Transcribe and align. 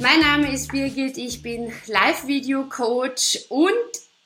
Mein 0.00 0.20
Name 0.20 0.52
ist 0.52 0.72
Birgit, 0.72 1.18
ich 1.18 1.42
bin 1.42 1.72
Live-Video-Coach 1.86 3.46
und 3.48 3.72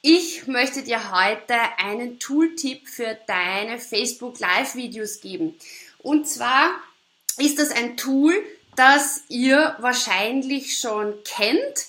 ich 0.02 0.46
möchte 0.46 0.82
dir 0.82 1.12
heute 1.12 1.54
einen 1.76 2.18
Tooltip 2.18 2.88
für 2.88 3.18
deine 3.26 3.78
Facebook 3.78 4.40
Live-Videos 4.40 5.20
geben. 5.20 5.54
Und 5.98 6.28
zwar 6.28 6.70
ist 7.38 7.58
das 7.58 7.70
ein 7.70 7.96
Tool, 7.96 8.34
das 8.76 9.22
ihr 9.28 9.76
wahrscheinlich 9.78 10.78
schon 10.78 11.14
kennt 11.24 11.86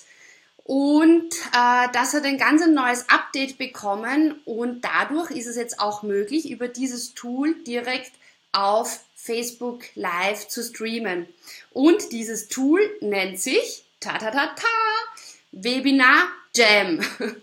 und 0.64 1.34
äh, 1.52 1.88
das 1.92 2.14
hat 2.14 2.24
ein 2.24 2.38
ganz 2.38 2.64
neues 2.66 3.08
Update 3.08 3.58
bekommen 3.58 4.40
und 4.44 4.82
dadurch 4.82 5.32
ist 5.32 5.46
es 5.46 5.56
jetzt 5.56 5.80
auch 5.80 6.02
möglich, 6.02 6.48
über 6.50 6.68
dieses 6.68 7.14
Tool 7.14 7.56
direkt 7.64 8.12
auf 8.52 9.00
Facebook 9.14 9.84
Live 9.94 10.48
zu 10.48 10.62
streamen. 10.62 11.26
Und 11.72 12.12
dieses 12.12 12.48
Tool 12.48 12.80
nennt 13.00 13.40
sich 13.40 13.84
ta 14.00 14.18
ta 14.18 14.30
ta 14.30 14.46
ta 14.46 14.66
Webinar 15.52 16.28
Jam. 16.54 17.00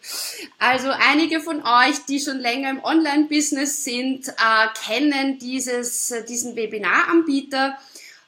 Also 0.59 0.90
einige 0.90 1.40
von 1.40 1.62
euch, 1.62 2.06
die 2.09 2.20
schon 2.20 2.40
länger 2.40 2.72
im 2.72 2.84
Online-Business 2.84 3.84
sind, 3.84 4.28
äh, 4.28 4.67
kennen 4.86 5.40
dieses, 5.40 6.12
äh, 6.12 6.26
diesen 6.26 6.56
Webinaranbieter. 6.56 7.78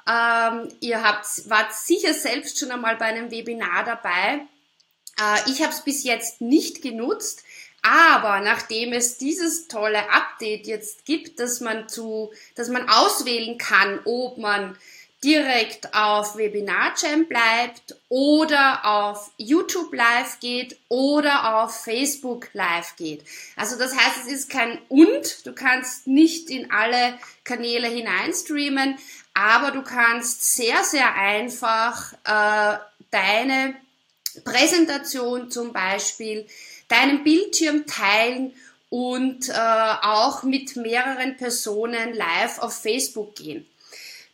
Ähm, 0.08 0.70
ihr 0.80 1.04
habt, 1.04 1.50
wart 1.50 1.74
sicher 1.74 2.14
selbst 2.14 2.60
schon 2.60 2.72
einmal 2.72 2.96
bei 2.96 3.06
einem 3.06 3.32
Webinar 3.32 3.84
dabei. 3.84 4.46
Äh, 5.20 5.52
ich 5.52 5.62
habe 5.62 5.74
es 5.74 5.82
bis 5.82 6.04
jetzt 6.04 6.40
nicht 6.40 6.82
genutzt. 6.82 7.44
Aber 7.82 8.42
nachdem 8.42 8.94
es 8.94 9.18
dieses 9.18 9.68
tolle 9.68 10.10
Update 10.12 10.68
jetzt 10.68 11.06
gibt, 11.06 11.40
dass 11.40 11.62
man 11.62 11.88
zu, 11.88 12.32
dass 12.56 12.70
man 12.70 12.90
auswählen 12.90 13.58
kann, 13.58 14.00
ob 14.06 14.38
man 14.38 14.78
direkt 15.24 15.94
auf 15.94 16.38
Webinar 16.38 16.94
Jam 16.98 17.28
bleibt 17.28 17.96
oder 18.08 18.86
auf 18.86 19.32
YouTube 19.38 19.94
Live 19.94 20.40
geht 20.40 20.78
oder 20.88 21.58
auf 21.58 21.84
Facebook 21.84 22.50
Live 22.54 22.96
geht. 22.96 23.26
Also 23.58 23.78
das 23.78 23.96
heißt, 23.96 24.26
es 24.26 24.32
ist 24.32 24.50
kein 24.50 24.80
und, 24.88 25.46
du 25.46 25.54
kannst 25.54 26.08
nicht 26.08 26.50
in 26.50 26.72
alle 26.72 27.20
Kanäle 27.44 27.88
hineinstreamen, 27.88 28.98
aber 29.34 29.72
du 29.72 29.84
kannst 29.84 30.56
sehr, 30.56 30.84
sehr 30.84 31.14
einfach 31.16 32.14
äh, 32.24 32.80
deine 33.12 33.76
Präsentation 34.46 35.52
zum 35.52 35.74
Beispiel 35.74 36.48
deinen 36.90 37.24
Bildschirm 37.24 37.86
teilen 37.86 38.54
und 38.90 39.50
äh, 39.50 39.54
auch 39.54 40.44
mit 40.44 40.76
mehreren 40.76 41.38
Personen 41.38 42.14
live 42.14 42.60
auf 42.60 42.82
Facebook 42.82 43.36
gehen. 43.36 43.66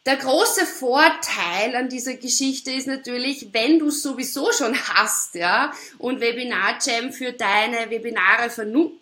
Der 0.06 0.18
große 0.18 0.68
Vorteil 0.68 1.76
an 1.76 1.90
dieser 1.90 2.14
Geschichte 2.14 2.72
ist 2.72 2.86
natürlich, 2.86 3.48
wenn 3.54 3.80
du 3.80 3.90
sowieso 3.90 4.52
schon 4.52 4.78
hast, 4.90 5.34
ja, 5.34 5.74
und 5.98 6.22
Webinar 6.22 6.78
Jam 6.80 7.12
für 7.12 7.32
deine 7.32 7.90
Webinare 7.90 8.52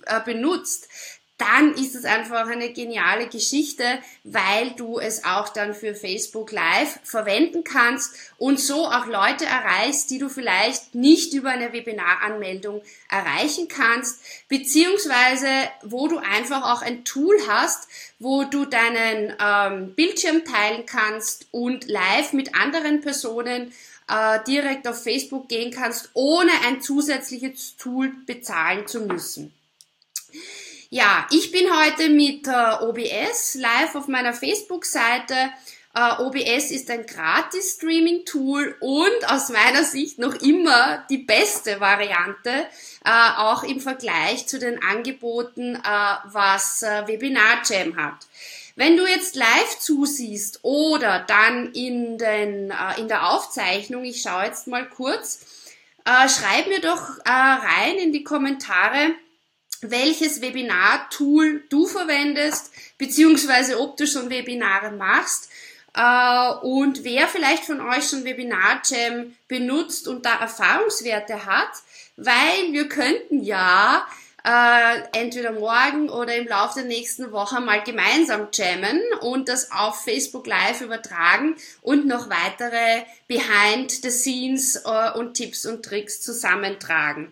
äh, 0.05 0.19
benutzt, 0.23 0.87
dann 1.43 1.73
ist 1.73 1.93
es 1.93 2.05
einfach 2.05 2.47
eine 2.47 2.71
geniale 2.71 3.27
Geschichte, 3.27 3.83
weil 4.23 4.71
du 4.77 4.97
es 4.97 5.25
auch 5.25 5.49
dann 5.49 5.73
für 5.73 5.93
Facebook 5.93 6.53
Live 6.53 6.99
verwenden 7.03 7.65
kannst 7.65 8.15
und 8.37 8.61
so 8.61 8.85
auch 8.87 9.07
Leute 9.07 9.45
erreichst, 9.45 10.09
die 10.09 10.19
du 10.19 10.29
vielleicht 10.29 10.95
nicht 10.95 11.33
über 11.33 11.49
eine 11.49 11.73
Webinaranmeldung 11.73 12.81
erreichen 13.09 13.67
kannst, 13.67 14.21
beziehungsweise 14.47 15.47
wo 15.83 16.07
du 16.07 16.17
einfach 16.17 16.73
auch 16.73 16.81
ein 16.81 17.03
Tool 17.03 17.35
hast, 17.47 17.89
wo 18.19 18.45
du 18.45 18.63
deinen 18.65 19.35
ähm, 19.37 19.95
Bildschirm 19.95 20.45
teilen 20.45 20.85
kannst 20.85 21.47
und 21.51 21.89
live 21.89 22.31
mit 22.31 22.55
anderen 22.55 23.01
Personen 23.01 23.73
äh, 24.07 24.39
direkt 24.47 24.87
auf 24.87 25.03
Facebook 25.03 25.49
gehen 25.49 25.71
kannst, 25.71 26.09
ohne 26.13 26.51
ein 26.65 26.81
zusätzliches 26.81 27.75
Tool 27.75 28.13
bezahlen 28.25 28.87
zu 28.87 29.01
müssen. 29.01 29.53
Ja, 30.93 31.25
ich 31.31 31.51
bin 31.51 31.65
heute 31.75 32.09
mit 32.09 32.47
äh, 32.47 32.51
OBS 32.51 33.55
live 33.55 33.95
auf 33.95 34.07
meiner 34.07 34.31
Facebook-Seite. 34.31 35.33
Äh, 35.95 36.21
OBS 36.21 36.69
ist 36.69 36.91
ein 36.91 37.07
Gratis-Streaming-Tool 37.07 38.75
und 38.79 39.31
aus 39.31 39.49
meiner 39.49 39.83
Sicht 39.85 40.19
noch 40.19 40.35
immer 40.35 41.03
die 41.09 41.17
beste 41.17 41.79
Variante, 41.79 42.67
äh, 43.03 43.09
auch 43.37 43.63
im 43.63 43.81
Vergleich 43.81 44.45
zu 44.45 44.59
den 44.59 44.83
Angeboten, 44.83 45.77
äh, 45.77 45.79
was 46.25 46.83
äh, 46.83 47.07
Webinar 47.07 47.63
Jam 47.67 47.95
hat. 47.95 48.27
Wenn 48.75 48.95
du 48.95 49.07
jetzt 49.07 49.35
live 49.35 49.79
zusiehst 49.79 50.59
oder 50.61 51.21
dann 51.21 51.71
in, 51.71 52.19
den, 52.19 52.69
äh, 52.69 52.99
in 52.99 53.07
der 53.07 53.31
Aufzeichnung, 53.31 54.05
ich 54.05 54.21
schaue 54.21 54.43
jetzt 54.43 54.67
mal 54.67 54.87
kurz, 54.87 55.39
schreib 56.05 56.67
mir 56.67 56.81
doch 56.81 57.01
rein 57.25 57.95
in 57.95 58.11
die 58.11 58.25
Kommentare, 58.25 59.15
welches 59.91 60.41
Webinar-Tool 60.41 61.63
du 61.69 61.87
verwendest, 61.87 62.71
beziehungsweise 62.97 63.79
ob 63.79 63.97
du 63.97 64.07
schon 64.07 64.29
Webinare 64.29 64.91
machst 64.91 65.49
äh, 65.95 66.53
und 66.61 67.03
wer 67.03 67.27
vielleicht 67.27 67.65
von 67.65 67.81
euch 67.81 68.07
schon 68.07 68.25
Webinar 68.25 68.81
Jam 68.85 69.35
benutzt 69.47 70.07
und 70.07 70.25
da 70.25 70.39
Erfahrungswerte 70.39 71.45
hat, 71.45 71.71
weil 72.17 72.71
wir 72.71 72.89
könnten 72.89 73.43
ja 73.43 74.05
äh, 74.43 75.01
entweder 75.13 75.53
morgen 75.53 76.09
oder 76.09 76.35
im 76.35 76.47
Laufe 76.47 76.79
der 76.79 76.87
nächsten 76.87 77.31
Woche 77.31 77.61
mal 77.61 77.81
gemeinsam 77.83 78.49
jammen 78.51 79.01
und 79.21 79.47
das 79.47 79.71
auf 79.71 80.03
Facebook 80.03 80.47
Live 80.47 80.81
übertragen 80.81 81.55
und 81.81 82.07
noch 82.07 82.29
weitere 82.29 83.03
Behind 83.27 83.91
the 83.91 84.09
Scenes 84.09 84.75
äh, 84.83 85.11
und 85.17 85.35
Tipps 85.35 85.65
und 85.65 85.85
Tricks 85.85 86.21
zusammentragen. 86.21 87.31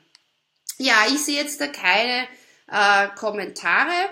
Ja, 0.77 0.95
ich 1.07 1.19
sehe 1.23 1.41
jetzt 1.41 1.59
da 1.59 1.67
keine 1.67 2.27
äh, 2.71 3.07
Kommentare. 3.15 4.09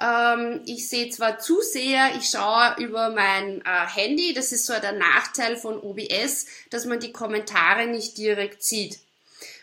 Ähm, 0.00 0.62
ich 0.66 0.88
sehe 0.88 1.10
zwar 1.10 1.38
zu 1.38 1.60
sehr, 1.60 2.14
ich 2.16 2.30
schaue 2.30 2.76
über 2.78 3.10
mein 3.10 3.62
äh, 3.62 3.86
Handy, 3.86 4.32
das 4.32 4.52
ist 4.52 4.66
so 4.66 4.72
der 4.74 4.92
Nachteil 4.92 5.56
von 5.56 5.78
OBS, 5.78 6.46
dass 6.70 6.84
man 6.84 7.00
die 7.00 7.12
Kommentare 7.12 7.86
nicht 7.86 8.16
direkt 8.16 8.62
sieht. 8.62 8.98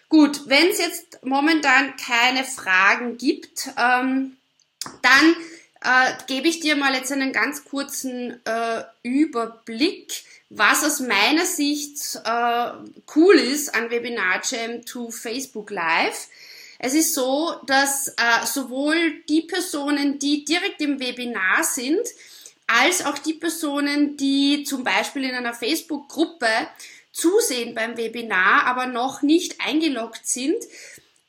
Gut, 0.10 0.48
wenn 0.48 0.70
es 0.70 0.78
jetzt 0.78 1.26
momentan 1.26 1.96
keine 1.98 2.44
Fragen 2.44 3.18
gibt, 3.18 3.70
ähm, 3.78 4.38
dann 5.02 5.36
äh, 5.82 6.14
gebe 6.28 6.48
ich 6.48 6.60
dir 6.60 6.76
mal 6.76 6.94
jetzt 6.94 7.12
einen 7.12 7.32
ganz 7.32 7.66
kurzen 7.66 8.40
äh, 8.46 8.84
Überblick, 9.04 10.24
was 10.50 10.84
aus 10.84 11.00
meiner 11.00 11.46
Sicht 11.46 12.20
äh, 12.24 12.72
cool 13.16 13.36
ist 13.36 13.74
an 13.74 13.90
Webinar 13.90 14.42
Jam 14.44 14.86
to 14.86 15.10
Facebook 15.10 15.72
Live. 15.72 16.28
Es 16.80 16.94
ist 16.94 17.14
so, 17.14 17.56
dass 17.66 18.10
äh, 18.10 18.46
sowohl 18.46 19.24
die 19.30 19.42
Personen, 19.42 20.20
die 20.20 20.46
direkt 20.46 20.82
im 20.82 21.00
Webinar 21.00 21.64
sind, 21.64 22.02
als 22.68 23.06
auch 23.06 23.18
die 23.18 23.34
Personen, 23.34 24.18
die 24.18 24.64
zum 24.64 24.84
Beispiel 24.84 25.24
in 25.24 25.36
einer 25.36 25.54
Facebook-Gruppe 25.54 26.48
zusehen 27.12 27.76
beim 27.76 27.96
Webinar, 27.98 28.66
aber 28.66 28.88
noch 28.88 29.22
nicht 29.22 29.62
eingeloggt 29.66 30.28
sind, 30.28 30.58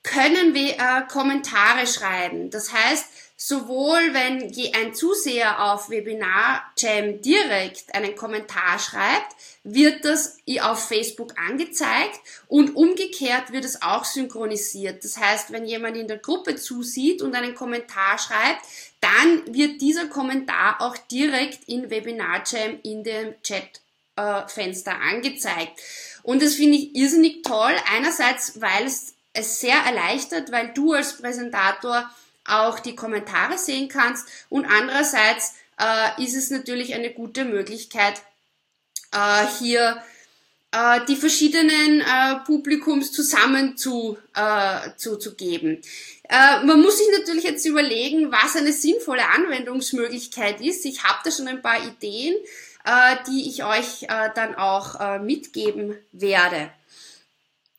können 0.02 0.54
wir 0.54 0.70
äh, 0.78 1.06
Kommentare 1.08 1.86
schreiben. 1.86 2.50
Das 2.50 2.72
heißt, 2.72 3.06
sowohl 3.36 4.14
wenn 4.14 4.50
ein 4.74 4.94
Zuseher 4.94 5.72
auf 5.72 5.90
Webinar 5.90 6.64
Jam 6.78 7.20
direkt 7.20 7.94
einen 7.94 8.16
Kommentar 8.16 8.78
schreibt, 8.78 9.36
wird 9.62 10.04
das 10.04 10.38
auf 10.62 10.88
Facebook 10.88 11.34
angezeigt 11.38 12.20
und 12.48 12.74
umgekehrt 12.76 13.52
wird 13.52 13.64
es 13.64 13.82
auch 13.82 14.04
synchronisiert. 14.04 15.04
Das 15.04 15.18
heißt, 15.18 15.52
wenn 15.52 15.66
jemand 15.66 15.96
in 15.96 16.08
der 16.08 16.18
Gruppe 16.18 16.56
zusieht 16.56 17.20
und 17.20 17.34
einen 17.34 17.54
Kommentar 17.54 18.18
schreibt, 18.18 18.62
dann 19.00 19.54
wird 19.54 19.82
dieser 19.82 20.06
Kommentar 20.06 20.80
auch 20.80 20.96
direkt 20.96 21.68
in 21.68 21.90
Webinar 21.90 22.42
Jam 22.46 22.78
in 22.82 23.04
dem 23.04 23.34
Chatfenster 23.42 24.92
äh, 24.92 25.14
angezeigt. 25.14 25.78
Und 26.22 26.42
das 26.42 26.54
finde 26.54 26.78
ich 26.78 26.96
irrsinnig 26.96 27.42
toll. 27.42 27.74
Einerseits, 27.92 28.60
weil 28.60 28.86
es 28.86 29.16
es 29.36 29.60
sehr 29.60 29.76
erleichtert, 29.76 30.50
weil 30.50 30.72
du 30.72 30.92
als 30.92 31.18
Präsentator 31.18 32.10
auch 32.48 32.78
die 32.78 32.96
Kommentare 32.96 33.58
sehen 33.58 33.88
kannst 33.88 34.28
und 34.48 34.66
andererseits 34.66 35.54
äh, 35.78 36.22
ist 36.22 36.36
es 36.36 36.50
natürlich 36.50 36.94
eine 36.94 37.10
gute 37.10 37.44
Möglichkeit, 37.44 38.14
äh, 39.12 39.46
hier 39.58 40.02
äh, 40.72 41.00
die 41.08 41.16
verschiedenen 41.16 42.00
äh, 42.00 42.36
Publikums 42.44 43.12
zusammen 43.12 43.76
zu, 43.76 44.18
äh, 44.34 44.90
zu, 44.96 45.16
zu 45.16 45.34
geben. 45.34 45.80
Äh, 46.28 46.64
man 46.64 46.80
muss 46.80 46.98
sich 46.98 47.08
natürlich 47.18 47.44
jetzt 47.44 47.64
überlegen, 47.66 48.32
was 48.32 48.56
eine 48.56 48.72
sinnvolle 48.72 49.26
Anwendungsmöglichkeit 49.28 50.60
ist. 50.60 50.84
Ich 50.84 51.04
habe 51.04 51.18
da 51.24 51.30
schon 51.30 51.48
ein 51.48 51.62
paar 51.62 51.84
Ideen, 51.86 52.34
äh, 52.84 53.16
die 53.28 53.48
ich 53.48 53.64
euch 53.64 54.04
äh, 54.04 54.30
dann 54.34 54.54
auch 54.54 55.00
äh, 55.00 55.18
mitgeben 55.18 55.96
werde. 56.12 56.70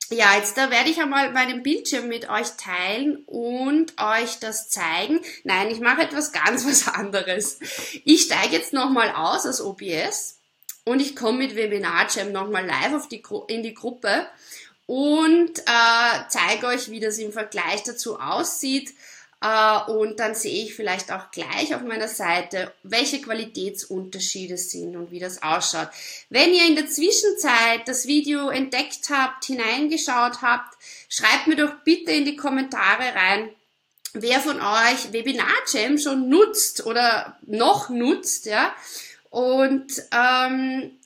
Ja, 0.09 0.38
jetzt 0.38 0.57
da 0.57 0.71
werde 0.71 0.89
ich 0.89 1.01
einmal 1.01 1.31
meinen 1.33 1.63
Bildschirm 1.63 2.07
mit 2.07 2.30
euch 2.30 2.51
teilen 2.51 3.18
und 3.25 3.94
euch 4.01 4.39
das 4.39 4.69
zeigen. 4.69 5.19
Nein, 5.44 5.69
ich 5.69 5.81
mache 5.81 6.01
etwas 6.01 6.31
ganz 6.31 6.65
was 6.68 6.88
anderes. 6.88 7.59
Ich 8.06 8.24
steige 8.24 8.56
jetzt 8.56 8.71
nochmal 8.71 9.12
aus 9.12 9.45
aus 9.45 9.59
OBS 9.59 10.38
und 10.86 11.01
ich 11.01 11.15
komme 11.15 11.39
mit 11.39 11.56
Webinar 11.56 12.07
Jam 12.09 12.31
nochmal 12.31 12.65
live 12.65 12.94
auf 12.94 13.09
die, 13.09 13.21
in 13.50 13.63
die 13.63 13.74
Gruppe 13.74 14.27
und 14.86 15.59
äh, 15.59 16.19
zeige 16.30 16.68
euch, 16.68 16.89
wie 16.89 17.01
das 17.01 17.18
im 17.18 17.33
Vergleich 17.33 17.83
dazu 17.83 18.18
aussieht. 18.18 18.94
Äh, 19.42 19.92
und 19.92 20.19
dann 20.19 20.34
sehe 20.34 20.63
ich 20.63 20.75
vielleicht 20.75 21.12
auch 21.12 21.31
gleich 21.31 21.75
auf 21.75 21.81
meiner 21.81 22.07
Seite, 22.07 22.74
welche 22.84 23.22
Qualitätsunterschiede 23.22 24.57
sind 24.57 24.95
und 24.95 25.12
wie 25.12 25.19
das 25.19 25.44
ausschaut. 25.44 25.89
Wenn 26.30 26.54
ihr 26.54 26.66
in 26.66 26.75
der 26.75 26.88
Zwischenzeit 26.88 27.88
das 27.88 28.07
Video 28.07 28.50
entdeckt 28.50 29.10
habt, 29.10 29.45
hineingeschaut 29.45 30.42
habt, 30.42 30.78
schreibt 31.10 31.48
mir 31.48 31.56
doch 31.56 31.74
bitte 31.84 32.12
in 32.12 32.25
die 32.25 32.36
Kommentare 32.36 33.13
rein, 33.16 33.50
wer 34.13 34.39
von 34.39 34.60
euch 34.60 35.13
Webinar 35.13 35.48
Jam 35.72 35.98
schon 35.98 36.30
nutzt 36.30 36.86
oder 36.86 37.38
noch 37.45 37.89
nutzt, 37.89 38.48
ja. 38.48 38.74
Und 39.30 39.92
ähm, 40.12 40.98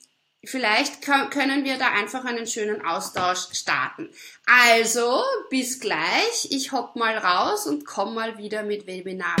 vielleicht 0.44 1.02
können 1.02 1.64
wir 1.64 1.78
da 1.78 1.92
einfach 1.92 2.24
einen 2.24 2.46
schönen 2.46 2.84
Austausch 2.84 3.48
starten. 3.52 4.08
Also, 4.46 5.22
bis 5.50 5.80
gleich. 5.80 6.48
Ich 6.50 6.72
hopp 6.72 6.96
mal 6.96 7.16
raus 7.16 7.66
und 7.66 7.84
komm 7.84 8.14
mal 8.14 8.38
wieder 8.38 8.62
mit 8.62 8.86
Webinar. 8.86 9.36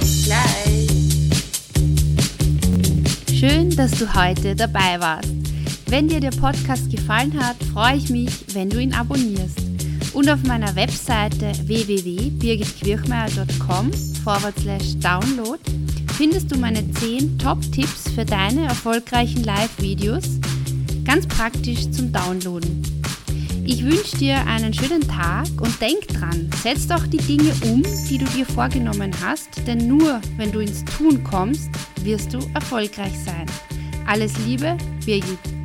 Bis 0.00 0.26
gleich. 0.26 0.86
Schön, 3.38 3.74
dass 3.76 3.90
du 3.92 4.12
heute 4.14 4.56
dabei 4.56 4.98
warst. 4.98 5.28
Wenn 5.88 6.08
dir 6.08 6.20
der 6.20 6.30
Podcast 6.30 6.90
gefallen 6.90 7.38
hat, 7.38 7.56
freue 7.72 7.96
ich 7.96 8.08
mich, 8.08 8.54
wenn 8.54 8.70
du 8.70 8.78
ihn 8.78 8.94
abonnierst. 8.94 9.58
Und 10.14 10.30
auf 10.30 10.42
meiner 10.44 10.74
Webseite 10.74 11.52
www.birgitquirchmeier.com 11.66 13.92
forward 14.24 14.58
slash 14.58 14.96
download 14.96 15.60
findest 16.16 16.50
du 16.50 16.58
meine 16.58 16.90
10 16.92 17.38
Top-Tipps 17.38 18.08
für 18.14 18.24
deine 18.24 18.64
erfolgreichen 18.64 19.44
Live-Videos, 19.44 20.40
ganz 21.04 21.26
praktisch 21.26 21.90
zum 21.90 22.10
Downloaden. 22.10 22.82
Ich 23.66 23.84
wünsche 23.84 24.16
dir 24.16 24.46
einen 24.46 24.72
schönen 24.72 25.06
Tag 25.06 25.46
und 25.60 25.78
denk 25.78 26.08
dran, 26.08 26.48
setz 26.62 26.86
doch 26.86 27.06
die 27.06 27.18
Dinge 27.18 27.52
um, 27.64 27.82
die 28.08 28.16
du 28.16 28.24
dir 28.26 28.46
vorgenommen 28.46 29.12
hast, 29.22 29.48
denn 29.66 29.88
nur 29.88 30.22
wenn 30.38 30.52
du 30.52 30.60
ins 30.60 30.84
Tun 30.86 31.22
kommst, 31.22 31.68
wirst 32.02 32.32
du 32.32 32.38
erfolgreich 32.54 33.18
sein. 33.24 33.46
Alles 34.06 34.32
Liebe, 34.46 34.78
Birgit. 35.04 35.55